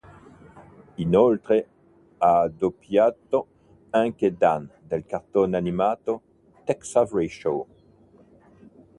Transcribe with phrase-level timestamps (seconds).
[0.95, 1.67] Inoltre,
[2.17, 3.47] ha doppiato
[3.91, 6.21] anche Dan del cartone animato
[6.63, 7.67] "Tex Avery Show".